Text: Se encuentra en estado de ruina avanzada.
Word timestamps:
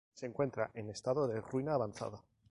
Se 0.15 0.25
encuentra 0.25 0.71
en 0.73 0.89
estado 0.89 1.27
de 1.27 1.39
ruina 1.41 1.75
avanzada. 1.75 2.23